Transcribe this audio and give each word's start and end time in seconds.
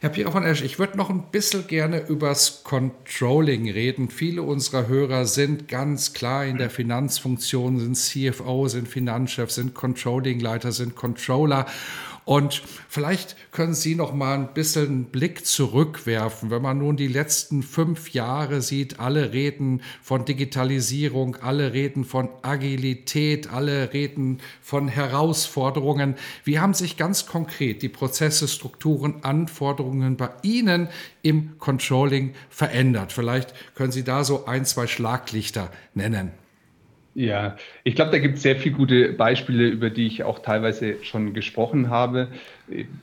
Herr 0.00 0.10
Pierre 0.10 0.30
von 0.30 0.44
Esch, 0.44 0.62
ich 0.62 0.78
würde 0.78 0.96
noch 0.96 1.10
ein 1.10 1.24
bisschen 1.32 1.66
gerne 1.66 2.06
übers 2.06 2.62
Controlling 2.62 3.68
reden. 3.68 4.10
Viele 4.10 4.42
unserer 4.42 4.86
Hörer 4.86 5.26
sind 5.26 5.66
ganz 5.66 6.12
klar 6.12 6.44
in 6.44 6.56
der 6.56 6.70
Finanzfunktion, 6.70 7.80
sind 7.80 7.96
CFO, 7.96 8.68
sind 8.68 8.86
Finanzchef, 8.86 9.50
sind 9.50 9.74
Controllingleiter, 9.74 10.70
sind 10.70 10.94
Controller. 10.94 11.66
Und 12.28 12.62
vielleicht 12.90 13.36
können 13.52 13.72
Sie 13.72 13.94
noch 13.94 14.12
mal 14.12 14.34
ein 14.34 14.52
bisschen 14.52 14.86
einen 14.86 15.04
Blick 15.06 15.46
zurückwerfen, 15.46 16.50
wenn 16.50 16.60
man 16.60 16.76
nun 16.76 16.98
die 16.98 17.08
letzten 17.08 17.62
fünf 17.62 18.10
Jahre 18.10 18.60
sieht. 18.60 19.00
Alle 19.00 19.32
reden 19.32 19.80
von 20.02 20.26
Digitalisierung, 20.26 21.36
alle 21.36 21.72
reden 21.72 22.04
von 22.04 22.28
Agilität, 22.42 23.50
alle 23.50 23.94
reden 23.94 24.40
von 24.60 24.88
Herausforderungen. 24.88 26.16
Wie 26.44 26.58
haben 26.58 26.74
sich 26.74 26.98
ganz 26.98 27.24
konkret 27.24 27.80
die 27.80 27.88
Prozesse, 27.88 28.46
Strukturen, 28.46 29.24
Anforderungen 29.24 30.18
bei 30.18 30.28
Ihnen 30.42 30.88
im 31.22 31.58
Controlling 31.58 32.34
verändert? 32.50 33.10
Vielleicht 33.10 33.54
können 33.74 33.90
Sie 33.90 34.04
da 34.04 34.22
so 34.22 34.44
ein, 34.44 34.66
zwei 34.66 34.86
Schlaglichter 34.86 35.72
nennen. 35.94 36.32
Ja, 37.14 37.56
ich 37.84 37.94
glaube, 37.94 38.12
da 38.12 38.18
gibt 38.18 38.36
es 38.36 38.42
sehr 38.42 38.56
viele 38.56 38.76
gute 38.76 39.12
Beispiele, 39.12 39.66
über 39.66 39.90
die 39.90 40.06
ich 40.06 40.22
auch 40.22 40.38
teilweise 40.38 41.02
schon 41.02 41.34
gesprochen 41.34 41.90
habe. 41.90 42.28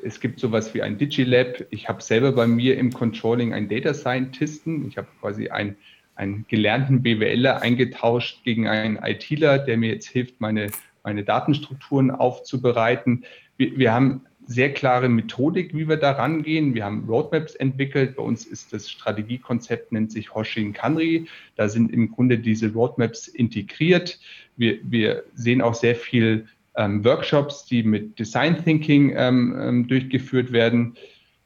Es 0.03 0.19
gibt 0.19 0.39
sowas 0.39 0.73
wie 0.73 0.81
ein 0.81 0.97
Digilab. 0.97 1.65
Ich 1.69 1.89
habe 1.89 2.01
selber 2.01 2.31
bei 2.31 2.47
mir 2.47 2.77
im 2.77 2.93
Controlling 2.93 3.53
einen 3.53 3.67
Data 3.67 3.93
Scientisten. 3.93 4.87
Ich 4.87 4.97
habe 4.97 5.07
quasi 5.19 5.49
einen, 5.49 5.75
einen 6.15 6.45
gelernten 6.47 7.01
BWLer 7.01 7.61
eingetauscht 7.61 8.43
gegen 8.43 8.67
einen 8.67 8.97
ITler, 8.97 9.59
der 9.59 9.75
mir 9.77 9.89
jetzt 9.89 10.07
hilft, 10.07 10.39
meine, 10.39 10.71
meine 11.03 11.23
Datenstrukturen 11.23 12.11
aufzubereiten. 12.11 13.25
Wir, 13.57 13.77
wir 13.77 13.93
haben 13.93 14.21
sehr 14.47 14.73
klare 14.73 15.09
Methodik, 15.09 15.73
wie 15.73 15.87
wir 15.87 15.97
da 15.97 16.11
rangehen. 16.11 16.73
Wir 16.73 16.85
haben 16.85 17.05
Roadmaps 17.07 17.55
entwickelt. 17.55 18.15
Bei 18.15 18.23
uns 18.23 18.45
ist 18.45 18.73
das 18.73 18.89
Strategiekonzept, 18.89 19.91
nennt 19.91 20.11
sich 20.11 20.33
Hoshin 20.33 20.73
Kanri. 20.73 21.27
Da 21.55 21.67
sind 21.69 21.91
im 21.91 22.11
Grunde 22.11 22.37
diese 22.37 22.71
Roadmaps 22.71 23.27
integriert. 23.27 24.19
Wir, 24.57 24.77
wir 24.83 25.23
sehen 25.33 25.61
auch 25.61 25.73
sehr 25.73 25.95
viel 25.95 26.47
ähm, 26.75 27.03
Workshops, 27.03 27.65
die 27.65 27.83
mit 27.83 28.19
Design 28.19 28.63
Thinking 28.63 29.13
ähm, 29.15 29.55
ähm, 29.59 29.87
durchgeführt 29.87 30.51
werden. 30.51 30.95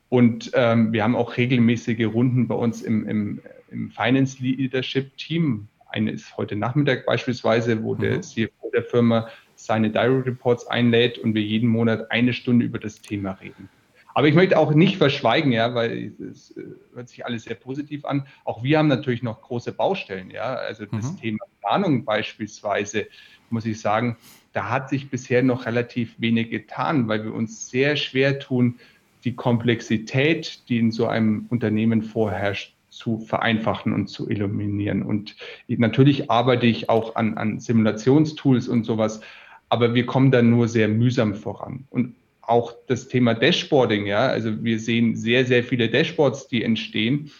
Und 0.09 0.51
ähm, 0.53 0.91
wir 0.91 1.03
haben 1.03 1.15
auch 1.15 1.37
regelmäßige 1.37 2.05
Runden 2.07 2.47
bei 2.47 2.55
uns 2.55 2.81
im, 2.81 3.07
im, 3.07 3.41
im 3.71 3.91
Finance 3.91 4.37
Leadership 4.41 5.15
Team. 5.17 5.67
Eine 5.89 6.11
ist 6.11 6.35
heute 6.37 6.55
Nachmittag 6.55 7.05
beispielsweise, 7.05 7.83
wo 7.83 7.95
mhm. 7.95 7.99
der 7.99 8.21
CFO 8.21 8.71
der 8.73 8.83
Firma 8.83 9.29
seine 9.65 9.89
Diary 9.89 10.21
Reports 10.21 10.67
einlädt 10.67 11.17
und 11.17 11.33
wir 11.33 11.41
jeden 11.41 11.69
Monat 11.69 12.11
eine 12.11 12.33
Stunde 12.33 12.65
über 12.65 12.79
das 12.79 13.01
Thema 13.01 13.31
reden. 13.33 13.69
Aber 14.15 14.27
ich 14.27 14.35
möchte 14.35 14.57
auch 14.57 14.73
nicht 14.73 14.97
verschweigen, 14.97 15.51
ja, 15.51 15.75
weil 15.75 16.13
es 16.31 16.51
äh, 16.57 16.63
hört 16.93 17.09
sich 17.09 17.25
alles 17.25 17.43
sehr 17.43 17.55
positiv 17.55 18.05
an. 18.05 18.25
Auch 18.43 18.63
wir 18.63 18.79
haben 18.79 18.87
natürlich 18.87 19.23
noch 19.23 19.41
große 19.41 19.71
Baustellen, 19.71 20.31
ja. 20.31 20.55
Also 20.55 20.85
das 20.85 21.13
mhm. 21.13 21.17
Thema 21.17 21.45
Planung 21.61 22.05
beispielsweise, 22.05 23.07
muss 23.49 23.65
ich 23.65 23.79
sagen, 23.79 24.17
da 24.51 24.69
hat 24.69 24.89
sich 24.89 25.09
bisher 25.09 25.43
noch 25.43 25.65
relativ 25.65 26.15
wenig 26.19 26.49
getan, 26.49 27.07
weil 27.07 27.23
wir 27.23 27.33
uns 27.33 27.69
sehr 27.69 27.95
schwer 27.95 28.39
tun, 28.39 28.79
die 29.23 29.35
Komplexität, 29.35 30.67
die 30.69 30.79
in 30.79 30.91
so 30.91 31.07
einem 31.07 31.45
Unternehmen 31.49 32.01
vorherrscht, 32.01 32.73
zu 32.89 33.19
vereinfachen 33.19 33.93
und 33.93 34.07
zu 34.07 34.27
eliminieren. 34.27 35.03
Und 35.03 35.35
natürlich 35.67 36.29
arbeite 36.31 36.65
ich 36.65 36.89
auch 36.89 37.15
an, 37.15 37.37
an 37.37 37.59
Simulationstools 37.59 38.67
und 38.67 38.83
sowas, 38.83 39.21
aber 39.69 39.93
wir 39.93 40.05
kommen 40.05 40.31
dann 40.31 40.49
nur 40.49 40.67
sehr 40.67 40.87
mühsam 40.87 41.35
voran. 41.35 41.85
Und 41.89 42.15
auch 42.41 42.73
das 42.87 43.07
Thema 43.07 43.35
Dashboarding, 43.35 44.07
ja, 44.07 44.27
also 44.27 44.63
wir 44.63 44.79
sehen 44.79 45.15
sehr, 45.15 45.45
sehr 45.45 45.63
viele 45.63 45.89
Dashboards, 45.89 46.47
die 46.47 46.63
entstehen. 46.63 47.31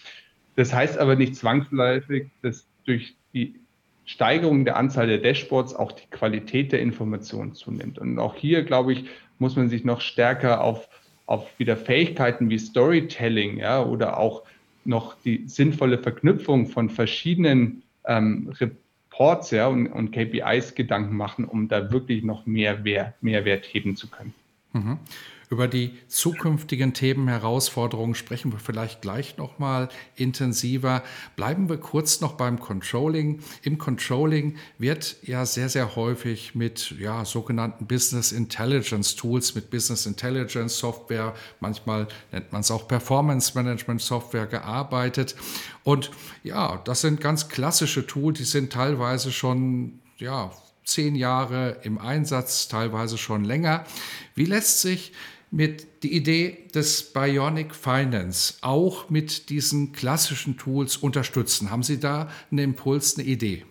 Das 0.56 0.74
heißt 0.74 1.00
aber 1.00 1.16
nicht 1.16 1.36
zwangsläufig, 1.36 2.28
dass 2.44 2.68
durch 2.86 3.16
die 3.34 3.56
Steigerung 4.06 4.66
der 4.66 4.78
Anzahl 4.78 5.08
der 5.08 5.18
Dashboards 5.18 5.76
auch 5.76 5.92
die 5.92 6.08
Qualität 6.12 6.72
der 6.72 6.82
Informationen 6.82 7.54
zunimmt. 7.54 7.98
Und 7.98 8.20
auch 8.20 8.36
hier, 8.36 8.64
glaube 8.64 8.94
ich, 8.94 9.06
muss 9.40 9.56
man 9.56 9.70
sich 9.70 9.84
noch 9.84 10.02
stärker 10.02 10.64
auf, 10.64 10.88
auf 11.26 11.48
wieder 11.60 11.78
Fähigkeiten 11.78 12.50
wie 12.50 12.60
Storytelling, 12.60 13.58
ja, 13.58 13.84
oder 13.84 14.20
auch 14.20 14.44
noch 14.86 15.16
die 15.22 15.44
sinnvolle 15.48 15.98
Verknüpfung 15.98 16.68
von 16.68 16.90
verschiedenen 16.90 17.84
ähm, 18.06 18.52
Reports 19.20 19.52
ja, 19.52 19.68
und, 19.68 19.88
und 19.88 20.12
KPIs 20.12 20.76
Gedanken 20.76 21.16
machen, 21.16 21.44
um 21.46 21.68
da 21.68 21.92
wirklich 21.92 22.24
noch 22.24 22.46
mehr 22.46 22.86
Wert, 22.86 23.22
Mehrwert 23.22 23.66
heben 23.66 23.98
zu 23.98 24.10
können. 24.10 24.34
Mhm. 24.72 24.98
Über 25.52 25.68
die 25.68 25.98
zukünftigen 26.08 26.94
Themen, 26.94 27.28
Herausforderungen 27.28 28.14
sprechen 28.14 28.52
wir 28.52 28.60
vielleicht 28.60 29.02
gleich 29.02 29.38
noch 29.38 29.58
mal 29.58 29.90
intensiver. 30.16 31.02
Bleiben 31.36 31.70
wir 31.70 31.78
kurz 31.78 32.22
noch 32.22 32.34
beim 32.34 32.60
Controlling. 32.60 33.40
Im 33.64 33.80
Controlling 33.80 34.58
wird 34.78 35.16
ja 35.24 35.48
sehr, 35.48 35.68
sehr 35.68 35.96
häufig 35.96 36.54
mit 36.54 36.92
ja, 37.00 37.26
sogenannten 37.26 37.88
Business 37.88 38.32
Intelligence 38.32 39.16
Tools, 39.16 39.56
mit 39.56 39.72
Business 39.72 40.06
Intelligence 40.06 40.78
Software, 40.78 41.34
manchmal 41.60 42.08
nennt 42.32 42.52
man 42.52 42.62
es 42.62 42.70
auch 42.70 42.88
Performance 42.88 43.54
Management 43.56 44.02
Software 44.02 44.46
gearbeitet. 44.46 45.36
Und 45.84 46.12
ja, 46.44 46.80
das 46.86 47.02
sind 47.02 47.22
ganz 47.22 47.50
klassische 47.50 48.06
Tools, 48.06 48.38
die 48.38 48.44
sind 48.44 48.72
teilweise 48.72 49.32
schon 49.32 50.00
ja, 50.18 50.52
zehn 50.86 51.16
Jahre 51.16 51.78
im 51.82 51.98
Einsatz, 51.98 52.68
teilweise 52.68 53.18
schon 53.18 53.44
länger. 53.44 53.84
Wie 54.36 54.46
lässt 54.46 54.82
sich 54.82 55.12
mit 55.52 56.04
die 56.04 56.16
Idee 56.16 56.58
des 56.74 57.12
Bionic 57.14 57.74
Finance 57.74 58.56
auch 58.62 59.10
mit 59.10 59.50
diesen 59.50 59.92
klassischen 59.92 60.58
Tools 60.58 60.98
unterstützen? 60.98 61.72
Haben 61.72 61.84
Sie 61.84 62.00
da 62.00 62.30
einen 62.52 62.60
Impuls, 62.60 63.18
eine 63.18 63.28
Idee? 63.28 63.66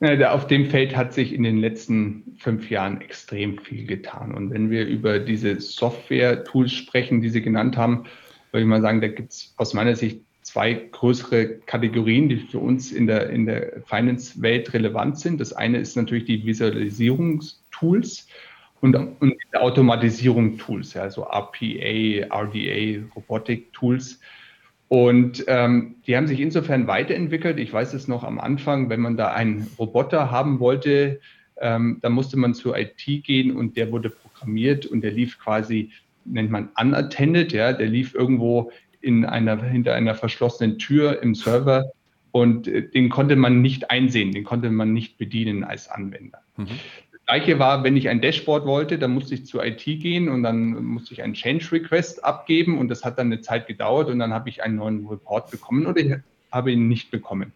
Auf 0.00 0.46
dem 0.46 0.66
Feld 0.66 0.94
hat 0.94 1.14
sich 1.14 1.32
in 1.32 1.42
den 1.42 1.58
letzten 1.58 2.36
fünf 2.38 2.68
Jahren 2.68 3.00
extrem 3.00 3.58
viel 3.58 3.86
getan. 3.86 4.34
Und 4.34 4.50
wenn 4.50 4.70
wir 4.70 4.86
über 4.86 5.18
diese 5.18 5.58
Software-Tools 5.58 6.70
sprechen, 6.72 7.22
die 7.22 7.30
Sie 7.30 7.40
genannt 7.40 7.78
haben, 7.78 8.04
würde 8.50 8.62
ich 8.62 8.68
mal 8.68 8.82
sagen, 8.82 9.00
da 9.00 9.08
gibt 9.08 9.32
es 9.32 9.54
aus 9.56 9.72
meiner 9.72 9.96
Sicht 9.96 10.20
zwei 10.42 10.74
größere 10.74 11.58
Kategorien, 11.66 12.28
die 12.28 12.36
für 12.36 12.58
uns 12.58 12.92
in 12.92 13.06
der, 13.06 13.30
in 13.30 13.46
der 13.46 13.82
Finance-Welt 13.86 14.74
relevant 14.74 15.18
sind. 15.18 15.40
Das 15.40 15.54
eine 15.54 15.78
ist 15.78 15.96
natürlich 15.96 16.26
die 16.26 16.44
Visualisierungstools 16.44 18.28
und, 18.80 18.94
und 18.94 19.34
Automatisierung 19.54 20.58
Tools, 20.58 20.94
ja, 20.94 21.10
so 21.10 21.22
RPA, 21.22 22.26
RDA, 22.30 23.04
Robotic 23.14 23.72
Tools. 23.72 24.20
Und 24.88 25.44
ähm, 25.48 25.96
die 26.06 26.16
haben 26.16 26.28
sich 26.28 26.40
insofern 26.40 26.86
weiterentwickelt. 26.86 27.58
Ich 27.58 27.72
weiß 27.72 27.94
es 27.94 28.06
noch 28.06 28.22
am 28.22 28.38
Anfang, 28.38 28.88
wenn 28.88 29.00
man 29.00 29.16
da 29.16 29.32
einen 29.32 29.68
Roboter 29.78 30.30
haben 30.30 30.60
wollte, 30.60 31.20
ähm, 31.58 31.98
da 32.02 32.10
musste 32.10 32.36
man 32.36 32.54
zur 32.54 32.76
IT 32.76 33.04
gehen 33.24 33.56
und 33.56 33.76
der 33.76 33.90
wurde 33.90 34.10
programmiert 34.10 34.86
und 34.86 35.00
der 35.00 35.12
lief 35.12 35.38
quasi, 35.38 35.90
nennt 36.24 36.50
man 36.50 36.68
unattended, 36.78 37.52
ja, 37.52 37.72
der 37.72 37.86
lief 37.86 38.14
irgendwo 38.14 38.70
in 39.00 39.24
einer, 39.24 39.62
hinter 39.62 39.94
einer 39.94 40.14
verschlossenen 40.14 40.78
Tür 40.78 41.22
im 41.22 41.34
Server 41.34 41.92
und 42.32 42.68
äh, 42.68 42.88
den 42.88 43.08
konnte 43.08 43.36
man 43.36 43.62
nicht 43.62 43.90
einsehen, 43.90 44.32
den 44.32 44.44
konnte 44.44 44.70
man 44.70 44.92
nicht 44.92 45.16
bedienen 45.16 45.64
als 45.64 45.88
Anwender. 45.88 46.42
Mhm. 46.56 46.66
Gleiche 47.26 47.58
war, 47.58 47.82
wenn 47.82 47.96
ich 47.96 48.08
ein 48.08 48.20
Dashboard 48.20 48.66
wollte, 48.66 48.98
dann 48.98 49.12
musste 49.12 49.34
ich 49.34 49.46
zur 49.46 49.64
IT 49.64 49.84
gehen 49.84 50.28
und 50.28 50.44
dann 50.44 50.84
musste 50.84 51.12
ich 51.12 51.22
einen 51.22 51.34
Change 51.34 51.72
Request 51.72 52.24
abgeben 52.24 52.78
und 52.78 52.88
das 52.88 53.04
hat 53.04 53.18
dann 53.18 53.26
eine 53.26 53.40
Zeit 53.40 53.66
gedauert 53.66 54.08
und 54.08 54.20
dann 54.20 54.32
habe 54.32 54.48
ich 54.48 54.62
einen 54.62 54.76
neuen 54.76 55.06
Report 55.08 55.50
bekommen 55.50 55.86
oder 55.86 56.00
ich 56.00 56.14
habe 56.52 56.70
ihn 56.70 56.86
nicht 56.86 57.10
bekommen. 57.10 57.52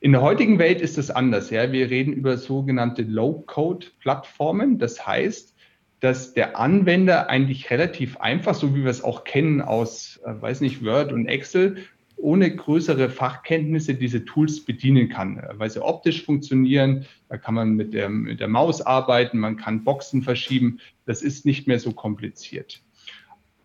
In 0.00 0.12
der 0.12 0.22
heutigen 0.22 0.58
Welt 0.58 0.80
ist 0.80 0.98
es 0.98 1.10
anders. 1.10 1.50
Ja? 1.50 1.70
Wir 1.72 1.90
reden 1.90 2.12
über 2.14 2.36
sogenannte 2.36 3.02
Low-Code-Plattformen. 3.02 4.78
Das 4.78 5.06
heißt, 5.06 5.54
dass 6.00 6.32
der 6.32 6.58
Anwender 6.58 7.28
eigentlich 7.28 7.70
relativ 7.70 8.16
einfach, 8.16 8.54
so 8.54 8.74
wie 8.74 8.82
wir 8.82 8.90
es 8.90 9.04
auch 9.04 9.24
kennen 9.24 9.60
aus, 9.60 10.18
äh, 10.24 10.32
weiß 10.40 10.62
nicht, 10.62 10.84
Word 10.84 11.12
und 11.12 11.26
Excel, 11.26 11.76
ohne 12.22 12.54
größere 12.54 13.10
Fachkenntnisse 13.10 13.94
diese 13.94 14.24
Tools 14.24 14.64
bedienen 14.64 15.08
kann, 15.08 15.42
weil 15.54 15.68
sie 15.70 15.82
optisch 15.82 16.24
funktionieren. 16.24 17.06
Da 17.28 17.36
kann 17.36 17.54
man 17.54 17.74
mit 17.74 17.92
der, 17.94 18.08
mit 18.08 18.38
der 18.40 18.48
Maus 18.48 18.82
arbeiten, 18.82 19.38
man 19.38 19.56
kann 19.56 19.84
Boxen 19.84 20.22
verschieben. 20.22 20.80
Das 21.06 21.22
ist 21.22 21.46
nicht 21.46 21.66
mehr 21.66 21.80
so 21.80 21.90
kompliziert. 21.92 22.80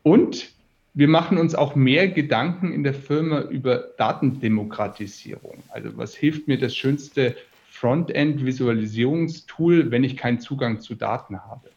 Und 0.04 0.54
wir 0.94 1.10
machen 1.10 1.38
uns 1.38 1.56
auch 1.56 1.75
mehr 1.75 2.07
Gedanken 2.07 2.72
in 2.72 2.84
der 2.84 2.94
Firma 2.94 3.42
über 3.42 3.90
Datendemokratisierung. 3.98 5.58
Also 5.69 5.90
was 5.98 6.16
hilft 6.16 6.48
mir 6.48 6.58
das 6.58 6.74
schönste 6.75 7.36
Frontend-Visualisierungstool, 7.72 9.92
wenn 9.92 10.06
ich 10.06 10.16
keinen 10.16 10.40
Zugang 10.40 10.80
zu 10.80 10.96
Daten 10.96 11.42
habe? 11.42 11.72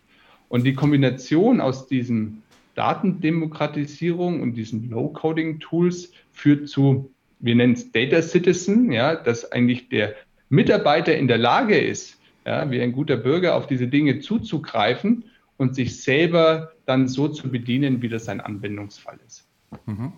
Und 0.49 0.65
die 0.65 0.75
Kombination 0.75 1.61
aus 1.61 1.89
diesem 1.89 2.43
Datendemokratisierung 2.79 4.41
und 4.41 4.55
diesen 4.55 4.89
Low-Coding-Tools 4.89 6.13
führt 6.31 6.69
zu, 6.69 7.13
wir 7.41 7.57
nennen 7.57 7.73
es 7.73 7.91
Data 7.91 8.23
Citizen, 8.23 8.93
ja, 8.93 9.17
dass 9.17 9.51
eigentlich 9.51 9.89
der 9.89 10.15
Mitarbeiter 10.49 11.17
in 11.17 11.27
der 11.27 11.39
Lage 11.39 11.77
ist, 11.77 12.19
ja, 12.47 12.71
wie 12.71 12.81
ein 12.81 12.93
guter 12.93 13.17
Bürger 13.17 13.57
auf 13.57 13.67
diese 13.67 13.89
Dinge 13.89 14.21
zuzugreifen 14.21 15.25
und 15.57 15.75
sich 15.75 16.01
selber 16.01 16.73
dann 16.87 17.09
so 17.09 17.27
zu 17.27 17.51
bedienen, 17.51 18.01
wie 18.01 18.09
das 18.09 18.27
sein 18.27 18.41
Anwendungsfall 18.41 19.19
ist. 19.27 19.49
Mhm. 19.87 20.13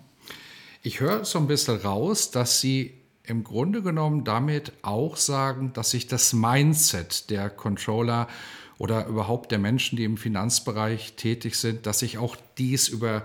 Ich 0.83 0.99
höre 0.99 1.25
so 1.25 1.39
ein 1.39 1.47
bisschen 1.47 1.77
raus, 1.77 2.29
dass 2.29 2.61
Sie 2.61 2.93
im 3.23 3.43
Grunde 3.43 3.81
genommen 3.81 4.23
damit 4.23 4.71
auch 4.83 5.17
sagen, 5.17 5.73
dass 5.73 5.91
sich 5.91 6.07
das 6.07 6.33
Mindset 6.33 7.31
der 7.31 7.49
Controller 7.49 8.27
oder 8.81 9.05
überhaupt 9.05 9.51
der 9.51 9.59
Menschen, 9.59 9.95
die 9.95 10.05
im 10.05 10.17
Finanzbereich 10.17 11.13
tätig 11.13 11.53
sind, 11.53 11.85
dass 11.85 11.99
sich 11.99 12.17
auch 12.17 12.35
dies 12.57 12.87
über 12.87 13.23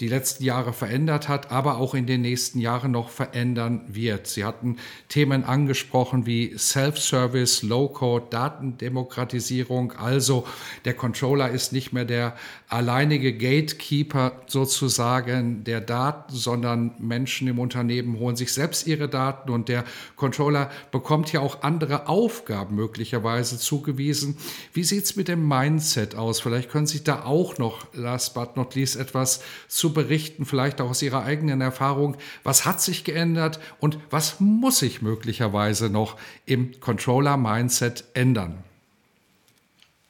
die 0.00 0.08
letzten 0.08 0.44
Jahre 0.44 0.74
verändert 0.74 1.26
hat, 1.26 1.50
aber 1.50 1.78
auch 1.78 1.94
in 1.94 2.06
den 2.06 2.20
nächsten 2.20 2.58
Jahren 2.58 2.90
noch 2.90 3.08
verändern 3.08 3.82
wird. 3.88 4.26
Sie 4.26 4.44
hatten 4.44 4.76
Themen 5.08 5.42
angesprochen 5.42 6.26
wie 6.26 6.54
Self-Service, 6.58 7.62
Low-Code, 7.62 8.26
Datendemokratisierung. 8.28 9.92
Also 9.92 10.46
der 10.84 10.92
Controller 10.92 11.48
ist 11.48 11.72
nicht 11.72 11.94
mehr 11.94 12.04
der 12.04 12.36
alleinige 12.68 13.32
Gatekeeper 13.32 14.42
sozusagen 14.46 15.64
der 15.64 15.80
Daten, 15.80 16.34
sondern 16.34 16.94
Menschen 16.98 17.48
im 17.48 17.58
Unternehmen 17.58 18.18
holen 18.18 18.36
sich 18.36 18.52
selbst 18.52 18.86
ihre 18.86 19.08
Daten 19.08 19.50
und 19.50 19.70
der 19.70 19.84
Controller 20.16 20.70
bekommt 20.90 21.32
ja 21.32 21.40
auch 21.40 21.62
andere 21.62 22.06
Aufgaben 22.06 22.74
möglicherweise 22.74 23.58
zugewiesen. 23.58 24.36
Wie 24.74 24.84
sieht 24.84 25.04
es 25.04 25.16
mit 25.16 25.28
dem 25.28 25.48
Mindset 25.48 26.16
aus? 26.16 26.40
Vielleicht 26.40 26.68
können 26.70 26.86
Sie 26.86 27.02
da 27.02 27.24
auch 27.24 27.56
noch, 27.56 27.86
last 27.94 28.34
but 28.34 28.56
not 28.56 28.74
least, 28.74 28.96
etwas 28.96 29.40
zu 29.86 29.92
berichten, 29.92 30.44
vielleicht 30.44 30.80
auch 30.80 30.90
aus 30.90 31.00
Ihrer 31.00 31.22
eigenen 31.22 31.60
Erfahrung. 31.60 32.16
Was 32.42 32.66
hat 32.66 32.80
sich 32.80 33.04
geändert 33.04 33.60
und 33.78 33.98
was 34.10 34.40
muss 34.40 34.80
sich 34.80 35.00
möglicherweise 35.00 35.90
noch 35.90 36.16
im 36.44 36.72
Controller-Mindset 36.80 38.02
ändern? 38.14 38.64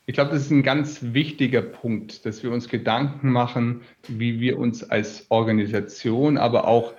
Ich 0.06 0.14
glaube, 0.14 0.30
das 0.30 0.44
ist 0.44 0.50
ein 0.50 0.62
ganz 0.62 1.00
wichtiger 1.02 1.60
Punkt, 1.60 2.24
dass 2.24 2.42
wir 2.42 2.52
uns 2.52 2.70
Gedanken 2.70 3.30
machen, 3.30 3.82
wie 4.08 4.40
wir 4.40 4.58
uns 4.58 4.82
als 4.82 5.26
Organisation, 5.28 6.38
aber 6.38 6.66
auch 6.66 6.94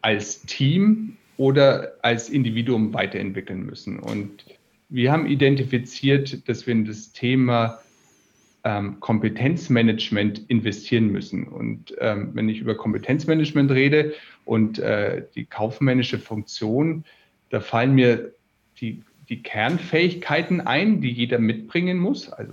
als 0.00 0.42
Team 0.42 1.16
oder 1.38 1.94
als 2.02 2.28
Individuum 2.28 2.94
weiterentwickeln 2.94 3.66
müssen. 3.66 3.98
Und 3.98 4.44
wir 4.90 5.10
haben 5.10 5.26
identifiziert, 5.26 6.48
dass 6.48 6.68
wir 6.68 6.84
das 6.84 7.10
Thema 7.10 7.80
ähm, 8.64 9.00
Kompetenzmanagement 9.00 10.48
investieren 10.48 11.08
müssen. 11.08 11.44
Und 11.44 11.94
ähm, 11.98 12.30
wenn 12.34 12.48
ich 12.48 12.60
über 12.60 12.74
Kompetenzmanagement 12.74 13.70
rede 13.70 14.14
und 14.44 14.78
äh, 14.78 15.24
die 15.34 15.46
kaufmännische 15.46 16.18
Funktion, 16.18 17.04
da 17.50 17.60
fallen 17.60 17.94
mir 17.94 18.32
die 18.80 19.02
die 19.30 19.42
Kernfähigkeiten 19.42 20.60
ein, 20.60 21.00
die 21.00 21.12
jeder 21.12 21.38
mitbringen 21.38 21.98
muss. 21.98 22.28
Also 22.28 22.52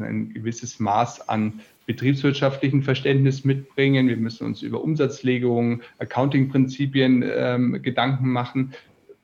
ein 0.00 0.32
gewisses 0.32 0.78
Maß 0.78 1.28
an 1.28 1.60
betriebswirtschaftlichen 1.86 2.82
Verständnis 2.82 3.44
mitbringen. 3.44 4.08
Wir 4.08 4.16
müssen 4.16 4.46
uns 4.46 4.62
über 4.62 4.82
Umsatzlegungen, 4.82 5.82
Accounting-Prinzipien 5.98 7.24
ähm, 7.26 7.82
Gedanken 7.82 8.30
machen. 8.30 8.74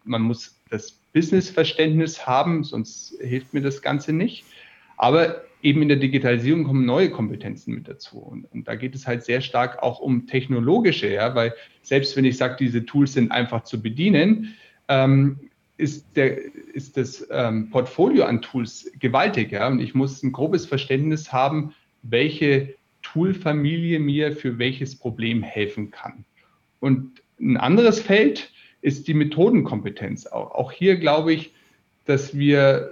Man 0.05 0.23
muss 0.23 0.57
das 0.69 0.93
Business-Verständnis 1.13 2.27
haben, 2.27 2.65
sonst 2.65 3.15
hilft 3.21 3.55
mir 3.55 3.63
das 3.63 3.81
Ganze 3.81 4.13
nicht. 4.13 4.45
Aber 4.97 5.43
eben 5.63 5.81
in 5.81 5.89
der 5.89 5.97
Digitalisierung 5.97 6.65
kommen 6.65 6.85
neue 6.85 7.11
Kompetenzen 7.11 7.75
mit 7.75 7.89
dazu. 7.89 8.19
Und, 8.19 8.51
und 8.53 8.67
da 8.69 8.75
geht 8.75 8.95
es 8.95 9.07
halt 9.07 9.25
sehr 9.25 9.41
stark 9.41 9.83
auch 9.83 10.01
um 10.01 10.27
technologische, 10.27 11.09
ja, 11.09 11.35
weil 11.35 11.55
selbst 11.83 12.17
wenn 12.17 12.25
ich 12.25 12.37
sage, 12.37 12.57
diese 12.59 12.85
Tools 12.85 13.15
sind 13.15 13.31
einfach 13.31 13.63
zu 13.63 13.81
bedienen, 13.81 14.55
ähm, 14.89 15.39
ist, 15.77 16.17
der, 16.17 16.39
ist 16.75 16.97
das 16.97 17.27
ähm, 17.31 17.71
Portfolio 17.71 18.25
an 18.25 18.43
Tools 18.43 18.91
gewaltig. 18.99 19.53
Ja? 19.53 19.69
Und 19.69 19.81
ich 19.81 19.95
muss 19.95 20.23
ein 20.23 20.33
grobes 20.33 20.67
Verständnis 20.67 21.33
haben, 21.33 21.75
welche 22.03 22.75
Toolfamilie 23.03 23.99
mir 23.99 24.33
für 24.33 24.59
welches 24.59 24.97
Problem 24.97 25.43
helfen 25.43 25.91
kann. 25.91 26.25
Und 26.81 27.23
ein 27.41 27.57
anderes 27.57 28.01
Feld 28.01 28.53
ist 28.81 29.07
die 29.09 29.15
Methodenkompetenz. 29.15 30.27
Auch, 30.27 30.53
auch 30.53 30.73
hier 30.73 30.97
glaube 30.97 31.33
ich, 31.33 31.53
dass 32.05 32.37
wir 32.37 32.91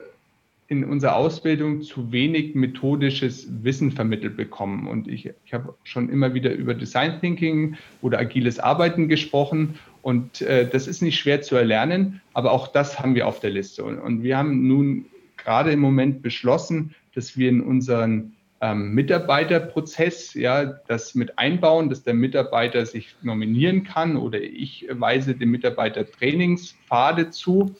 in 0.71 0.85
unserer 0.85 1.17
Ausbildung 1.17 1.83
zu 1.83 2.13
wenig 2.13 2.55
methodisches 2.55 3.49
Wissen 3.65 3.91
vermittelt 3.91 4.37
bekommen. 4.37 4.87
Und 4.87 5.09
ich, 5.09 5.29
ich 5.45 5.53
habe 5.53 5.75
schon 5.83 6.09
immer 6.09 6.33
wieder 6.33 6.53
über 6.53 6.75
Design 6.75 7.21
Thinking 7.21 7.77
oder 8.03 8.21
agiles 8.21 8.61
Arbeiten 8.61 9.09
gesprochen. 9.09 9.81
Und 10.01 10.43
äh, 10.43 10.69
das 10.69 10.87
ist 10.87 11.03
nicht 11.03 11.19
schwer 11.19 11.43
zu 11.43 11.57
erlernen, 11.57 12.21
aber 12.35 12.53
auch 12.53 12.69
das 12.69 13.01
haben 13.01 13.17
wir 13.17 13.27
auf 13.27 13.41
der 13.41 13.51
Liste. 13.51 13.83
Und, 13.83 13.99
und 13.99 14.23
wir 14.23 14.39
haben 14.39 14.69
nun 14.69 15.07
gerade 15.37 15.73
im 15.73 15.81
Moment 15.81 16.23
beschlossen, 16.23 16.95
dass 17.17 17.37
wir 17.37 17.49
in 17.49 17.63
unseren 17.63 18.37
ähm, 18.61 18.93
Mitarbeiterprozess 18.93 20.35
ja 20.35 20.65
das 20.65 21.17
mit 21.17 21.37
einbauen, 21.37 21.89
dass 21.89 22.05
der 22.05 22.15
Mitarbeiter 22.15 22.87
sich 22.87 23.17
nominieren 23.23 23.83
kann 23.83 24.17
oder 24.17 24.41
ich 24.41 24.87
weise 24.89 25.35
dem 25.35 25.51
Mitarbeiter 25.51 26.09
Trainingspfade 26.09 27.31
zu 27.31 27.75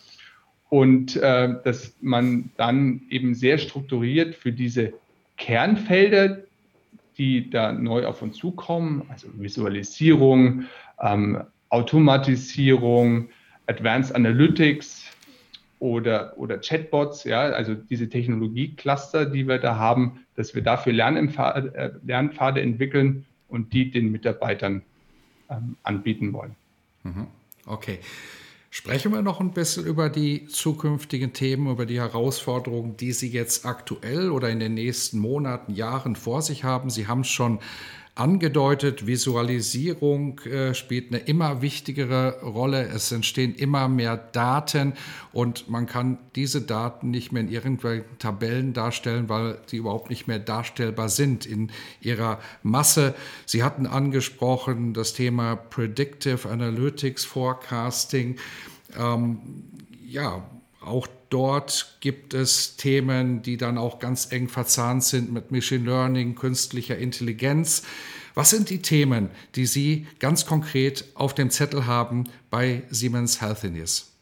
und 0.71 1.17
äh, 1.17 1.55
dass 1.65 1.95
man 2.01 2.51
dann 2.57 3.03
eben 3.11 3.35
sehr 3.35 3.59
strukturiert 3.59 4.35
für 4.35 4.53
diese 4.53 4.95
Kernfelder, 5.37 6.39
die 7.19 7.51
da 7.51 7.73
neu 7.73 8.07
auf 8.07 8.23
uns 8.23 8.37
zukommen, 8.37 9.03
also 9.11 9.29
Visualisierung, 9.35 10.65
ähm, 11.01 11.43
Automatisierung, 11.69 13.29
Advanced 13.67 14.15
Analytics 14.15 15.05
oder, 15.81 16.39
oder 16.39 16.59
Chatbots, 16.59 17.25
ja, 17.25 17.41
also 17.41 17.75
diese 17.75 18.09
Technologiecluster, 18.09 19.27
die 19.27 19.47
wir 19.49 19.59
da 19.59 19.77
haben, 19.77 20.25
dass 20.37 20.55
wir 20.55 20.63
dafür 20.63 20.93
Lernpfade, 20.93 21.75
äh, 21.75 21.91
Lernpfade 22.07 22.61
entwickeln 22.61 23.27
und 23.49 23.73
die 23.73 23.91
den 23.91 24.13
Mitarbeitern 24.13 24.83
ähm, 25.51 25.77
anbieten 25.83 26.33
wollen. 26.33 26.55
Mhm. 27.03 27.27
Okay. 27.67 27.99
Sprechen 28.73 29.13
wir 29.13 29.21
noch 29.21 29.41
ein 29.41 29.51
bisschen 29.51 29.85
über 29.85 30.09
die 30.09 30.47
zukünftigen 30.47 31.33
Themen, 31.33 31.73
über 31.73 31.87
die 31.87 31.99
Herausforderungen, 31.99 32.97
die 32.97 33.13
Sie 33.13 33.29
jetzt 33.29 33.67
aktuell 33.67 34.31
oder 34.31 34.49
in 34.49 34.61
den 34.61 34.75
nächsten 34.75 35.19
Monaten, 35.19 35.75
Jahren 35.75 36.15
vor 36.15 36.41
sich 36.41 36.63
haben. 36.63 36.89
Sie 36.89 37.09
haben 37.09 37.23
es 37.23 37.29
schon 37.29 37.59
angedeutet, 38.15 39.07
Visualisierung 39.07 40.41
äh, 40.41 40.75
spielt 40.75 41.13
eine 41.13 41.23
immer 41.23 41.63
wichtigere 41.63 42.41
Rolle. 42.43 42.89
Es 42.89 43.13
entstehen 43.13 43.55
immer 43.55 43.89
mehr 43.89 44.17
Daten 44.17 44.95
und 45.33 45.69
man 45.71 45.87
kann 45.87 46.19
diese 46.35 46.61
Daten 46.61 47.11
nicht 47.11 47.33
mehr 47.33 47.43
in 47.43 47.51
irgendwelchen 47.51 48.19
Tabellen 48.19 48.73
darstellen, 48.73 49.29
weil 49.29 49.59
sie 49.67 49.79
überhaupt 49.79 50.11
nicht 50.11 50.27
mehr 50.27 50.39
darstellbar 50.39 51.09
sind 51.09 51.47
in 51.47 51.71
ihrer 52.01 52.41
Masse. 52.63 53.15
Sie 53.47 53.63
hatten 53.63 53.87
angesprochen 53.87 54.93
das 54.93 55.15
Thema 55.15 55.57
Predictive 55.57 56.49
Analytics, 56.49 57.25
Forecasting. 57.25 58.37
Ähm, 58.99 59.39
ja, 60.05 60.45
auch 60.81 61.07
dort 61.31 61.97
gibt 62.01 62.35
es 62.35 62.77
Themen, 62.77 63.43
die 63.43 63.57
dann 63.57 63.79
auch 63.79 63.99
ganz 63.99 64.31
eng 64.31 64.49
verzahnt 64.49 65.05
sind 65.05 65.33
mit 65.33 65.51
Machine 65.51 65.85
Learning, 65.85 66.35
künstlicher 66.35 66.99
Intelligenz. 66.99 67.83
Was 68.35 68.51
sind 68.51 68.71
die 68.71 68.83
Themen, 68.83 69.31
die 69.55 69.67
Sie 69.67 70.07
ganz 70.19 70.47
konkret 70.47 71.05
auf 71.15 71.35
dem 71.35 71.51
Zettel 71.51 71.87
haben 71.87 72.25
bei 72.51 72.83
Siemens 72.91 73.41
Healthineers? 73.41 74.13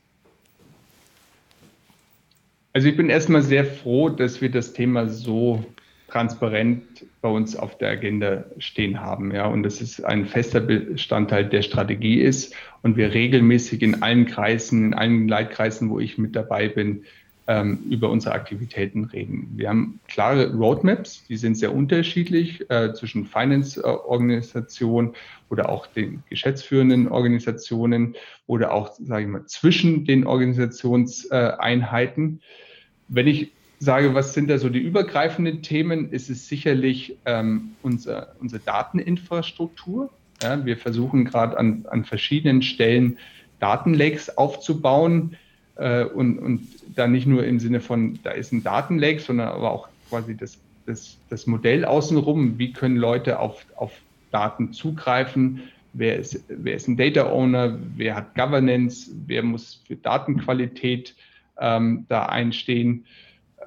Also 2.72 2.88
ich 2.88 2.96
bin 2.96 3.10
erstmal 3.10 3.42
sehr 3.42 3.64
froh, 3.64 4.08
dass 4.08 4.40
wir 4.40 4.50
das 4.50 4.72
Thema 4.72 5.08
so 5.08 5.64
transparent 6.08 6.82
bei 7.20 7.28
uns 7.28 7.54
auf 7.54 7.78
der 7.78 7.90
Agenda 7.90 8.44
stehen 8.58 9.00
haben. 9.00 9.32
Ja, 9.34 9.46
und 9.46 9.62
das 9.62 9.80
ist 9.80 10.04
ein 10.04 10.26
fester 10.26 10.58
Bestandteil 10.60 11.46
der 11.46 11.62
Strategie 11.62 12.20
ist 12.20 12.52
und 12.82 12.96
wir 12.96 13.14
regelmäßig 13.14 13.82
in 13.82 14.02
allen 14.02 14.26
Kreisen, 14.26 14.86
in 14.86 14.94
allen 14.94 15.28
Leitkreisen, 15.28 15.90
wo 15.90 16.00
ich 16.00 16.18
mit 16.18 16.34
dabei 16.34 16.66
bin, 16.68 17.04
ähm, 17.46 17.78
über 17.88 18.10
unsere 18.10 18.34
Aktivitäten 18.34 19.04
reden. 19.04 19.52
Wir 19.56 19.68
haben 19.70 20.00
klare 20.06 20.52
Roadmaps, 20.54 21.24
die 21.28 21.36
sind 21.36 21.56
sehr 21.56 21.72
unterschiedlich 21.74 22.68
äh, 22.70 22.92
zwischen 22.92 23.26
Finance-Organisationen 23.26 25.14
oder 25.48 25.70
auch 25.70 25.86
den 25.86 26.22
geschäftsführenden 26.28 27.08
Organisationen 27.08 28.16
oder 28.46 28.72
auch, 28.72 28.92
sage 28.98 29.22
ich 29.22 29.28
mal, 29.28 29.46
zwischen 29.46 30.04
den 30.04 30.26
Organisationseinheiten. 30.26 32.42
Wenn 33.08 33.26
ich 33.26 33.52
sage, 33.78 34.14
was 34.14 34.35
sind 34.35 34.49
da 34.50 34.58
so 34.58 34.68
die 34.68 34.80
übergreifenden 34.80 35.62
Themen, 35.62 36.11
ist 36.11 36.30
es 36.30 36.49
sicherlich 36.49 37.16
ähm, 37.25 37.73
unser, 37.82 38.35
unsere 38.40 38.61
Dateninfrastruktur. 38.62 40.11
Ja, 40.42 40.64
wir 40.64 40.76
versuchen 40.76 41.25
gerade 41.25 41.58
an, 41.58 41.85
an 41.90 42.04
verschiedenen 42.04 42.62
Stellen 42.62 43.18
Datenlakes 43.61 44.37
aufzubauen, 44.37 45.37
äh, 45.78 46.04
und, 46.04 46.38
und 46.38 46.68
da 46.94 47.06
nicht 47.06 47.26
nur 47.26 47.44
im 47.44 47.58
Sinne 47.61 47.80
von, 47.80 48.18
da 48.23 48.30
ist 48.30 48.52
ein 48.52 48.62
Datenlake, 48.62 49.20
sondern 49.20 49.49
aber 49.49 49.70
auch 49.70 49.88
quasi 50.08 50.37
das, 50.37 50.58
das, 50.87 51.16
das 51.30 51.47
Modell 51.47 51.85
außenrum, 51.85 52.58
wie 52.58 52.73
können 52.73 52.97
Leute 52.97 53.38
auf, 53.38 53.64
auf 53.76 53.92
Daten 54.30 54.73
zugreifen, 54.73 55.62
wer 55.92 56.16
ist, 56.16 56.44
wer 56.49 56.75
ist 56.75 56.88
ein 56.88 56.97
Data 56.97 57.30
Owner, 57.30 57.78
wer 57.97 58.16
hat 58.16 58.35
Governance, 58.35 59.11
wer 59.26 59.42
muss 59.42 59.82
für 59.87 59.97
Datenqualität 59.97 61.14
ähm, 61.58 62.04
da 62.08 62.26
einstehen, 62.26 63.04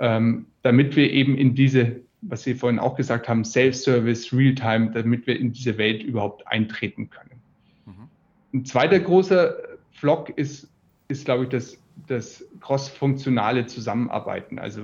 ähm, 0.01 0.47
damit 0.63 0.97
wir 0.97 1.09
eben 1.09 1.37
in 1.37 1.55
diese, 1.55 2.01
was 2.21 2.43
Sie 2.43 2.53
vorhin 2.53 2.79
auch 2.79 2.95
gesagt 2.95 3.29
haben, 3.29 3.45
Self-Service, 3.45 4.33
Real-Time, 4.33 4.91
damit 4.91 5.25
wir 5.25 5.39
in 5.39 5.53
diese 5.53 5.77
Welt 5.77 6.03
überhaupt 6.03 6.45
eintreten 6.47 7.09
können. 7.09 7.41
Mhm. 7.85 8.09
Ein 8.53 8.65
zweiter 8.65 8.99
großer 8.99 9.55
Flock 9.91 10.37
ist, 10.37 10.69
ist 11.07 11.25
glaube 11.25 11.43
ich, 11.43 11.49
das 11.49 11.81
das 12.07 12.45
cross-funktionale 12.59 13.65
Zusammenarbeiten. 13.65 14.59
Also 14.59 14.83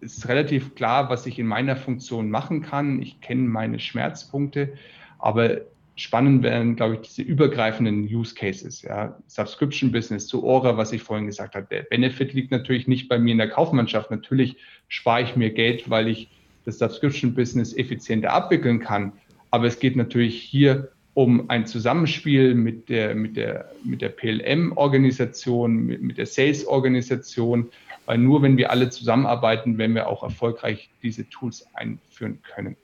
es 0.00 0.18
ist 0.18 0.28
relativ 0.28 0.74
klar, 0.74 1.10
was 1.10 1.26
ich 1.26 1.38
in 1.38 1.46
meiner 1.46 1.76
Funktion 1.76 2.30
machen 2.30 2.62
kann. 2.62 3.02
Ich 3.02 3.20
kenne 3.20 3.42
meine 3.42 3.78
Schmerzpunkte, 3.78 4.74
aber 5.18 5.62
spannend 6.00 6.42
wären, 6.42 6.76
glaube 6.76 6.94
ich, 6.94 7.00
diese 7.00 7.22
übergreifenden 7.22 8.04
Use 8.04 8.34
Cases. 8.34 8.82
Ja. 8.82 9.18
Subscription 9.26 9.90
Business 9.90 10.26
zu 10.26 10.44
Ora, 10.44 10.76
was 10.76 10.92
ich 10.92 11.02
vorhin 11.02 11.26
gesagt 11.26 11.54
habe. 11.54 11.66
Der 11.70 11.82
Benefit 11.82 12.32
liegt 12.32 12.50
natürlich 12.50 12.86
nicht 12.86 13.08
bei 13.08 13.18
mir 13.18 13.32
in 13.32 13.38
der 13.38 13.50
Kaufmannschaft. 13.50 14.10
Natürlich 14.10 14.56
spare 14.88 15.22
ich 15.22 15.36
mir 15.36 15.50
Geld, 15.50 15.90
weil 15.90 16.08
ich 16.08 16.30
das 16.64 16.78
Subscription 16.78 17.34
Business 17.34 17.76
effizienter 17.76 18.32
abwickeln 18.32 18.78
kann. 18.78 19.12
Aber 19.50 19.66
es 19.66 19.78
geht 19.80 19.96
natürlich 19.96 20.40
hier 20.40 20.92
um 21.14 21.50
ein 21.50 21.66
Zusammenspiel 21.66 22.54
mit 22.54 22.88
der, 22.88 23.16
mit 23.16 23.36
der, 23.36 23.72
mit 23.82 24.00
der 24.00 24.10
PLM-Organisation, 24.10 25.74
mit, 25.74 26.00
mit 26.00 26.18
der 26.18 26.26
Sales-Organisation, 26.26 27.70
weil 28.06 28.18
nur 28.18 28.40
wenn 28.42 28.56
wir 28.56 28.70
alle 28.70 28.88
zusammenarbeiten, 28.90 29.78
werden 29.78 29.96
wir 29.96 30.06
auch 30.06 30.22
erfolgreich 30.22 30.90
diese 31.02 31.28
Tools 31.28 31.66
einführen 31.74 32.38
können. 32.54 32.76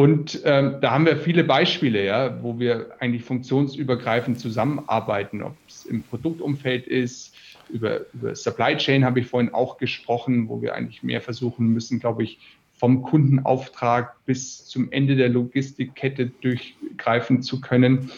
Und 0.00 0.40
ähm, 0.46 0.76
da 0.80 0.92
haben 0.92 1.04
wir 1.04 1.18
viele 1.18 1.44
Beispiele, 1.44 2.06
ja, 2.06 2.42
wo 2.42 2.58
wir 2.58 2.86
eigentlich 3.00 3.22
funktionsübergreifend 3.22 4.40
zusammenarbeiten, 4.40 5.42
ob 5.42 5.54
es 5.68 5.84
im 5.84 6.02
Produktumfeld 6.02 6.86
ist, 6.86 7.34
über, 7.68 8.06
über 8.14 8.34
Supply 8.34 8.78
Chain 8.78 9.04
habe 9.04 9.20
ich 9.20 9.26
vorhin 9.26 9.52
auch 9.52 9.76
gesprochen, 9.76 10.48
wo 10.48 10.62
wir 10.62 10.74
eigentlich 10.74 11.02
mehr 11.02 11.20
versuchen 11.20 11.66
müssen, 11.66 12.00
glaube 12.00 12.22
ich, 12.22 12.38
vom 12.78 13.02
Kundenauftrag 13.02 14.16
bis 14.24 14.64
zum 14.64 14.90
Ende 14.90 15.16
der 15.16 15.28
Logistikkette 15.28 16.32
durchgreifen 16.40 17.42
zu 17.42 17.60
können. 17.60 18.10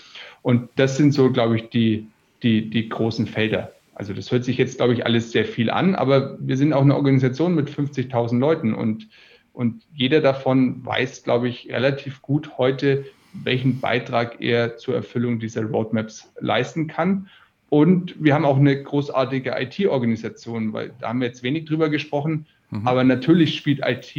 Und 0.42 0.68
das 0.76 0.96
sind 0.96 1.10
so, 1.10 1.32
glaube 1.32 1.56
ich, 1.56 1.68
die, 1.70 2.06
die, 2.44 2.70
die 2.70 2.88
großen 2.90 3.26
Felder. 3.26 3.72
Also 3.96 4.14
das 4.14 4.30
hört 4.30 4.44
sich 4.44 4.56
jetzt, 4.56 4.76
glaube 4.76 4.94
ich, 4.94 5.04
alles 5.04 5.32
sehr 5.32 5.46
viel 5.46 5.68
an, 5.68 5.96
aber 5.96 6.38
wir 6.38 6.56
sind 6.56 6.74
auch 6.74 6.82
eine 6.82 6.94
Organisation 6.94 7.56
mit 7.56 7.68
50.000 7.68 8.38
Leuten 8.38 8.72
und, 8.72 9.08
und 9.52 9.82
jeder 9.94 10.21
davon 10.21 10.85
weiß, 10.85 11.25
glaube 11.25 11.49
ich, 11.49 11.71
relativ 11.71 12.23
gut 12.23 12.59
heute, 12.59 13.04
welchen 13.32 13.80
Beitrag 13.80 14.40
er 14.40 14.76
zur 14.76 14.94
Erfüllung 14.94 15.38
dieser 15.38 15.64
Roadmaps 15.64 16.32
leisten 16.40 16.87
kann. 16.87 17.28
Und 17.68 18.23
wir 18.23 18.35
haben 18.35 18.44
auch 18.44 18.59
eine 18.59 18.82
großartige 18.82 19.54
IT-Organisation, 19.59 20.73
weil 20.73 20.92
da 21.00 21.09
haben 21.09 21.21
wir 21.21 21.28
jetzt 21.28 21.42
wenig 21.42 21.64
drüber 21.64 21.88
gesprochen. 21.88 22.47
Mhm. 22.71 22.87
Aber 22.87 23.04
natürlich 23.04 23.56
spielt 23.56 23.80
IT 23.85 24.14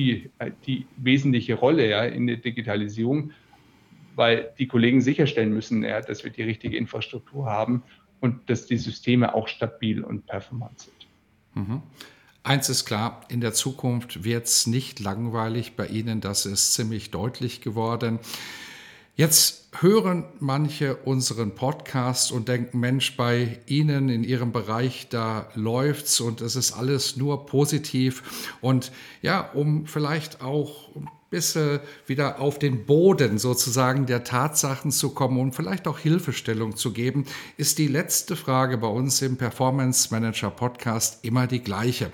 die 0.66 0.86
wesentliche 0.98 1.56
Rolle 1.56 1.88
ja, 1.88 2.04
in 2.04 2.28
der 2.28 2.38
Digitalisierung, 2.38 3.32
weil 4.16 4.52
die 4.58 4.68
Kollegen 4.68 5.02
sicherstellen 5.02 5.54
müssen, 5.54 5.84
ja, 5.84 6.02
dass 6.02 6.24
wir 6.24 6.32
die 6.32 6.44
richtige 6.44 6.78
Infrastruktur 6.78 7.46
haben 7.46 7.84
und 8.22 8.50
dass 8.50 8.66
die 8.66 8.78
Systeme 8.78 9.34
auch 9.36 9.48
stabil 9.48 10.04
und 10.04 10.26
performant 10.26 10.80
sind. 10.80 11.08
Mhm. 11.56 11.82
Eins 12.46 12.68
ist 12.68 12.84
klar, 12.84 13.22
in 13.30 13.40
der 13.40 13.54
Zukunft 13.54 14.26
wird 14.26 14.48
es 14.48 14.68
nicht 14.68 15.00
langweilig 15.00 15.78
bei 15.78 15.88
Ihnen, 15.88 16.20
das 16.20 16.46
ist 16.46 16.74
ziemlich 16.74 17.10
deutlich 17.10 17.62
geworden. 17.62 18.20
Jetzt 19.16 19.70
hören 19.80 20.26
manche 20.42 20.98
unseren 20.98 21.56
Podcast 21.56 22.34
und 22.34 22.50
denken, 22.50 22.82
Mensch, 22.82 23.16
bei 23.16 23.60
Ihnen 23.66 24.10
in 24.10 24.26
Ihrem 24.26 24.52
Bereich, 24.52 25.08
da 25.10 25.48
läuft's 25.56 26.20
und 26.20 26.42
es 26.42 26.58
ist 26.58 26.74
alles 26.74 27.16
nur 27.16 27.46
positiv. 27.46 28.50
Und 28.60 28.92
ja, 29.22 29.40
um 29.54 29.88
vielleicht 29.88 30.42
auch 30.42 30.90
bisschen 31.34 31.80
wieder 32.06 32.40
auf 32.40 32.60
den 32.60 32.86
Boden 32.86 33.40
sozusagen 33.40 34.06
der 34.06 34.24
Tatsachen 34.24 34.92
zu 34.92 35.10
kommen 35.10 35.40
und 35.40 35.56
vielleicht 35.56 35.88
auch 35.88 35.98
Hilfestellung 35.98 36.76
zu 36.76 36.94
geben, 36.94 37.26
ist 37.58 37.80
die 37.80 37.88
letzte 37.88 38.36
Frage 38.36 38.78
bei 38.78 38.88
uns 38.88 39.20
im 39.24 39.36
Performance 39.36 40.10
Manager 40.12 40.52
Podcast 40.52 41.26
immer 41.26 41.48
die 41.48 41.64
gleiche. 41.64 42.12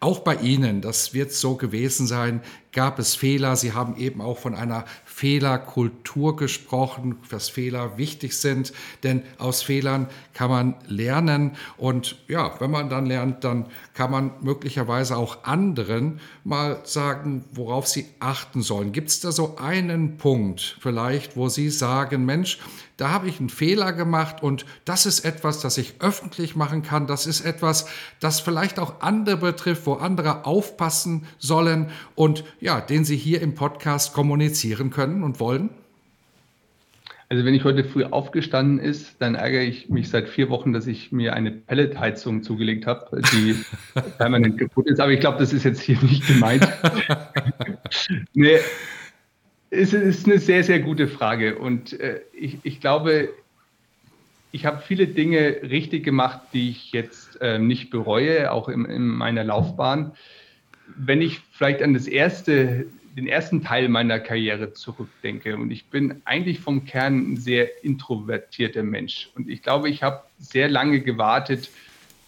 Auch 0.00 0.20
bei 0.20 0.36
Ihnen, 0.36 0.80
das 0.80 1.12
wird 1.12 1.32
so 1.32 1.56
gewesen 1.56 2.06
sein, 2.06 2.40
gab 2.72 2.98
es 2.98 3.14
Fehler. 3.14 3.56
Sie 3.56 3.72
haben 3.72 3.94
eben 3.96 4.22
auch 4.22 4.38
von 4.38 4.54
einer 4.54 4.86
Fehlerkultur 5.22 6.34
gesprochen, 6.34 7.14
dass 7.30 7.48
Fehler 7.48 7.96
wichtig 7.96 8.36
sind, 8.36 8.72
denn 9.04 9.22
aus 9.38 9.62
Fehlern 9.62 10.08
kann 10.34 10.50
man 10.50 10.74
lernen 10.88 11.52
und 11.76 12.16
ja, 12.26 12.52
wenn 12.58 12.72
man 12.72 12.90
dann 12.90 13.06
lernt, 13.06 13.44
dann 13.44 13.66
kann 13.94 14.10
man 14.10 14.32
möglicherweise 14.40 15.16
auch 15.16 15.44
anderen 15.44 16.18
mal 16.42 16.80
sagen, 16.82 17.44
worauf 17.52 17.86
sie 17.86 18.06
achten 18.18 18.62
sollen. 18.62 18.90
Gibt 18.90 19.10
es 19.10 19.20
da 19.20 19.30
so 19.30 19.58
einen 19.58 20.16
Punkt 20.16 20.76
vielleicht, 20.80 21.36
wo 21.36 21.48
Sie 21.48 21.70
sagen, 21.70 22.24
Mensch, 22.24 22.58
da 22.96 23.10
habe 23.10 23.28
ich 23.28 23.40
einen 23.40 23.48
Fehler 23.48 23.92
gemacht 23.92 24.42
und 24.42 24.66
das 24.84 25.06
ist 25.06 25.24
etwas, 25.24 25.60
das 25.60 25.78
ich 25.78 25.94
öffentlich 26.00 26.56
machen 26.56 26.82
kann. 26.82 27.06
Das 27.06 27.26
ist 27.26 27.40
etwas, 27.40 27.86
das 28.20 28.40
vielleicht 28.40 28.78
auch 28.78 29.00
andere 29.00 29.36
betrifft, 29.36 29.86
wo 29.86 29.94
andere 29.94 30.44
aufpassen 30.46 31.26
sollen 31.38 31.90
und 32.14 32.44
ja, 32.60 32.80
den 32.80 33.04
Sie 33.04 33.16
hier 33.16 33.40
im 33.40 33.54
Podcast 33.54 34.12
kommunizieren 34.12 34.90
können 34.90 35.11
und 35.20 35.40
wollen? 35.40 35.70
Also 37.28 37.44
wenn 37.44 37.54
ich 37.54 37.64
heute 37.64 37.82
früh 37.84 38.04
aufgestanden 38.04 38.78
ist, 38.78 39.20
dann 39.20 39.34
ärgere 39.34 39.62
ich 39.62 39.88
mich 39.88 40.10
seit 40.10 40.28
vier 40.28 40.50
Wochen, 40.50 40.72
dass 40.72 40.86
ich 40.86 41.12
mir 41.12 41.32
eine 41.32 41.50
Pelletheizung 41.50 42.42
zugelegt 42.42 42.86
habe, 42.86 43.22
die 43.32 43.56
permanent 44.18 44.58
kaputt 44.58 44.86
ist. 44.86 45.00
Aber 45.00 45.12
ich 45.12 45.20
glaube, 45.20 45.38
das 45.38 45.52
ist 45.52 45.64
jetzt 45.64 45.80
hier 45.80 45.98
nicht 46.02 46.26
gemeint. 46.26 46.68
nee, 48.34 48.58
es 49.70 49.94
ist 49.94 50.26
eine 50.26 50.38
sehr, 50.38 50.62
sehr 50.62 50.80
gute 50.80 51.08
Frage. 51.08 51.58
Und 51.58 51.98
äh, 52.00 52.20
ich, 52.34 52.58
ich 52.64 52.80
glaube, 52.80 53.30
ich 54.50 54.66
habe 54.66 54.82
viele 54.86 55.06
Dinge 55.06 55.56
richtig 55.62 56.04
gemacht, 56.04 56.40
die 56.52 56.68
ich 56.68 56.92
jetzt 56.92 57.40
äh, 57.40 57.58
nicht 57.58 57.88
bereue, 57.88 58.52
auch 58.52 58.68
in, 58.68 58.84
in 58.84 59.06
meiner 59.06 59.44
Laufbahn 59.44 60.12
wenn 60.96 61.20
ich 61.20 61.40
vielleicht 61.52 61.82
an 61.82 61.94
das 61.94 62.06
erste, 62.06 62.86
den 63.16 63.26
ersten 63.26 63.62
Teil 63.62 63.88
meiner 63.88 64.18
Karriere 64.20 64.72
zurückdenke. 64.72 65.56
Und 65.56 65.70
ich 65.70 65.86
bin 65.86 66.22
eigentlich 66.24 66.60
vom 66.60 66.84
Kern 66.84 67.32
ein 67.32 67.36
sehr 67.36 67.84
introvertierter 67.84 68.82
Mensch. 68.82 69.30
Und 69.34 69.48
ich 69.48 69.62
glaube, 69.62 69.90
ich 69.90 70.02
habe 70.02 70.22
sehr 70.38 70.68
lange 70.68 71.00
gewartet, 71.00 71.70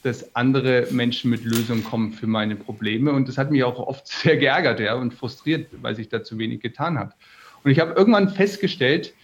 dass 0.02 0.36
andere 0.36 0.86
Menschen 0.90 1.30
mit 1.30 1.44
Lösungen 1.44 1.82
kommen 1.82 2.12
für 2.12 2.26
meine 2.26 2.56
Probleme. 2.56 3.12
Und 3.12 3.28
das 3.28 3.38
hat 3.38 3.50
mich 3.50 3.64
auch 3.64 3.78
oft 3.78 4.06
sehr 4.22 4.36
geärgert 4.36 4.80
ja, 4.80 4.94
und 4.94 5.14
frustriert, 5.14 5.68
weil 5.80 5.94
sich 5.94 6.08
da 6.08 6.22
zu 6.22 6.38
wenig 6.38 6.60
getan 6.60 6.98
hat. 6.98 7.14
Und 7.62 7.70
ich 7.70 7.80
habe 7.80 7.94
irgendwann 7.94 8.28
festgestellt, 8.28 9.14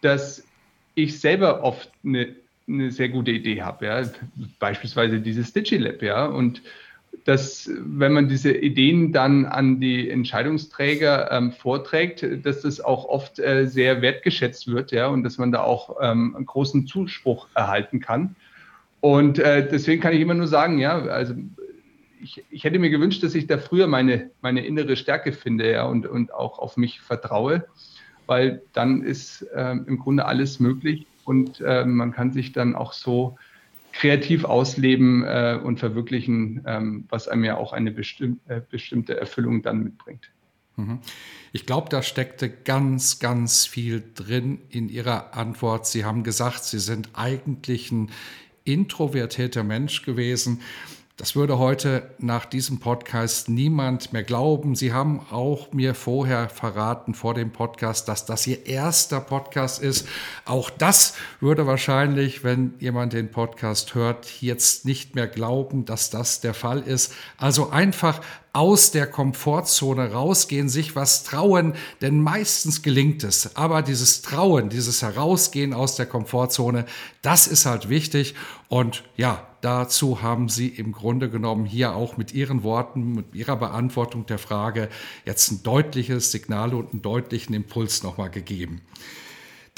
dass 0.00 0.44
ich 0.94 1.18
selber 1.18 1.64
oft 1.64 1.90
eine, 2.04 2.36
eine 2.68 2.92
sehr 2.92 3.08
gute 3.08 3.32
Idee 3.32 3.62
habe, 3.62 3.86
ja, 3.86 4.02
beispielsweise 4.60 5.20
dieses 5.20 5.52
DigiLab, 5.52 6.02
ja, 6.02 6.26
und 6.26 6.62
dass 7.24 7.70
wenn 7.76 8.12
man 8.12 8.28
diese 8.28 8.52
Ideen 8.52 9.12
dann 9.12 9.44
an 9.44 9.80
die 9.80 10.08
Entscheidungsträger 10.08 11.30
ähm, 11.30 11.52
vorträgt, 11.52 12.26
dass 12.42 12.62
das 12.62 12.80
auch 12.80 13.04
oft 13.04 13.38
äh, 13.38 13.66
sehr 13.66 14.00
wertgeschätzt 14.00 14.66
wird, 14.68 14.92
ja, 14.92 15.08
und 15.08 15.24
dass 15.24 15.36
man 15.36 15.52
da 15.52 15.60
auch 15.60 15.96
ähm, 16.00 16.34
einen 16.34 16.46
großen 16.46 16.86
Zuspruch 16.86 17.46
erhalten 17.54 18.00
kann. 18.00 18.34
Und 19.00 19.38
äh, 19.38 19.68
deswegen 19.68 20.00
kann 20.00 20.14
ich 20.14 20.20
immer 20.20 20.34
nur 20.34 20.48
sagen, 20.48 20.78
ja, 20.78 20.98
also 21.02 21.34
ich, 22.22 22.44
ich, 22.50 22.64
hätte 22.64 22.78
mir 22.78 22.90
gewünscht, 22.90 23.22
dass 23.22 23.34
ich 23.34 23.46
da 23.46 23.58
früher 23.58 23.86
meine, 23.86 24.30
meine 24.40 24.64
innere 24.66 24.96
Stärke 24.96 25.32
finde, 25.32 25.70
ja, 25.70 25.84
und, 25.84 26.06
und 26.06 26.32
auch 26.32 26.58
auf 26.58 26.76
mich 26.76 27.00
vertraue, 27.00 27.66
weil 28.26 28.62
dann 28.72 29.02
ist 29.02 29.42
äh, 29.54 29.72
im 29.72 29.98
Grunde 29.98 30.24
alles 30.24 30.60
möglich 30.60 31.06
und 31.24 31.60
äh, 31.60 31.84
man 31.84 32.12
kann 32.12 32.32
sich 32.32 32.52
dann 32.52 32.74
auch 32.74 32.92
so 32.92 33.36
kreativ 33.92 34.44
ausleben 34.44 35.24
äh, 35.24 35.58
und 35.62 35.78
verwirklichen, 35.78 36.62
ähm, 36.66 37.04
was 37.08 37.28
einem 37.28 37.44
ja 37.44 37.56
auch 37.56 37.72
eine 37.72 37.90
bestimm 37.90 38.40
äh, 38.46 38.60
bestimmte 38.68 39.18
Erfüllung 39.18 39.62
dann 39.62 39.82
mitbringt. 39.82 40.30
Mhm. 40.76 41.00
Ich 41.52 41.66
glaube, 41.66 41.88
da 41.88 42.02
steckte 42.02 42.48
ganz, 42.48 43.18
ganz 43.18 43.66
viel 43.66 44.02
drin 44.14 44.60
in 44.68 44.88
Ihrer 44.88 45.34
Antwort. 45.34 45.86
Sie 45.86 46.04
haben 46.04 46.22
gesagt, 46.22 46.64
Sie 46.64 46.78
sind 46.78 47.10
eigentlich 47.14 47.90
ein 47.90 48.10
introvertierter 48.64 49.64
Mensch 49.64 50.02
gewesen. 50.02 50.60
Das 51.18 51.34
würde 51.34 51.58
heute 51.58 52.14
nach 52.18 52.44
diesem 52.44 52.78
Podcast 52.78 53.48
niemand 53.48 54.12
mehr 54.12 54.22
glauben. 54.22 54.76
Sie 54.76 54.92
haben 54.92 55.18
auch 55.32 55.72
mir 55.72 55.96
vorher 55.96 56.48
verraten, 56.48 57.12
vor 57.12 57.34
dem 57.34 57.50
Podcast, 57.50 58.06
dass 58.06 58.24
das 58.24 58.46
Ihr 58.46 58.66
erster 58.66 59.18
Podcast 59.18 59.82
ist. 59.82 60.06
Auch 60.44 60.70
das 60.70 61.14
würde 61.40 61.66
wahrscheinlich, 61.66 62.44
wenn 62.44 62.74
jemand 62.78 63.14
den 63.14 63.32
Podcast 63.32 63.96
hört, 63.96 64.40
jetzt 64.40 64.84
nicht 64.84 65.16
mehr 65.16 65.26
glauben, 65.26 65.84
dass 65.84 66.10
das 66.10 66.40
der 66.40 66.54
Fall 66.54 66.82
ist. 66.82 67.12
Also 67.36 67.70
einfach 67.70 68.20
aus 68.52 68.92
der 68.92 69.08
Komfortzone 69.08 70.12
rausgehen, 70.12 70.68
sich 70.68 70.94
was 70.94 71.24
trauen, 71.24 71.74
denn 72.00 72.22
meistens 72.22 72.80
gelingt 72.82 73.24
es. 73.24 73.56
Aber 73.56 73.82
dieses 73.82 74.22
Trauen, 74.22 74.68
dieses 74.68 75.02
Herausgehen 75.02 75.74
aus 75.74 75.96
der 75.96 76.06
Komfortzone, 76.06 76.86
das 77.22 77.48
ist 77.48 77.66
halt 77.66 77.88
wichtig. 77.88 78.36
Und 78.68 79.02
ja, 79.16 79.47
dazu 79.60 80.22
haben 80.22 80.48
Sie 80.48 80.68
im 80.68 80.92
Grunde 80.92 81.30
genommen 81.30 81.64
hier 81.66 81.94
auch 81.94 82.16
mit 82.16 82.32
Ihren 82.32 82.62
Worten, 82.62 83.14
mit 83.14 83.34
Ihrer 83.34 83.56
Beantwortung 83.56 84.26
der 84.26 84.38
Frage 84.38 84.88
jetzt 85.24 85.50
ein 85.50 85.62
deutliches 85.62 86.32
Signal 86.32 86.74
und 86.74 86.92
einen 86.92 87.02
deutlichen 87.02 87.54
Impuls 87.54 88.02
nochmal 88.02 88.30
gegeben. 88.30 88.80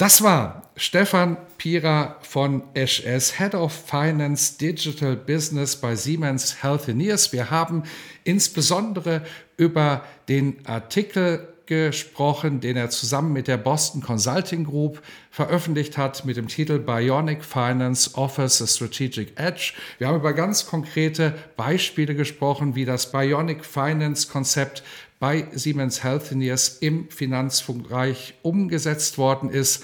Das 0.01 0.23
war 0.23 0.71
Stefan 0.75 1.37
Pira 1.59 2.15
von 2.21 2.63
HS, 2.75 3.37
Head 3.37 3.53
of 3.53 3.71
Finance 3.71 4.57
Digital 4.57 5.15
Business 5.15 5.75
bei 5.75 5.95
Siemens 5.95 6.63
Healthineers. 6.63 7.31
Wir 7.33 7.51
haben 7.51 7.83
insbesondere 8.23 9.21
über 9.57 10.03
den 10.27 10.65
Artikel 10.65 11.50
gesprochen, 11.71 12.59
den 12.59 12.75
er 12.75 12.89
zusammen 12.89 13.31
mit 13.31 13.47
der 13.47 13.55
Boston 13.55 14.01
Consulting 14.01 14.65
Group 14.65 15.01
veröffentlicht 15.29 15.97
hat 15.97 16.25
mit 16.25 16.35
dem 16.35 16.49
Titel 16.49 16.79
Bionic 16.79 17.45
Finance 17.45 18.11
Offers 18.15 18.61
a 18.61 18.67
Strategic 18.67 19.39
Edge. 19.39 19.71
Wir 19.97 20.09
haben 20.09 20.17
über 20.17 20.33
ganz 20.33 20.65
konkrete 20.65 21.33
Beispiele 21.55 22.13
gesprochen, 22.13 22.75
wie 22.75 22.83
das 22.83 23.13
Bionic 23.13 23.63
Finance 23.63 24.27
Konzept 24.29 24.83
bei 25.21 25.47
Siemens 25.53 26.03
Healthineers 26.03 26.79
im 26.79 27.09
Finanzbereich 27.09 28.33
umgesetzt 28.41 29.17
worden 29.17 29.49
ist. 29.49 29.81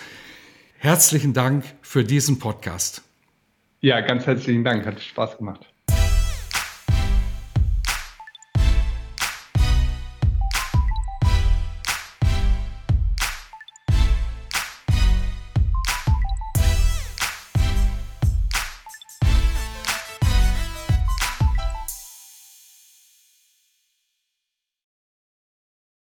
Herzlichen 0.80 1.34
Dank 1.34 1.64
für 1.82 2.04
diesen 2.04 2.38
Podcast. 2.38 3.02
Ja, 3.80 4.02
ganz 4.02 4.26
herzlichen 4.26 4.66
Dank. 4.66 4.86
Hat 4.86 5.02
Spaß 5.02 5.38
gemacht. 5.38 5.66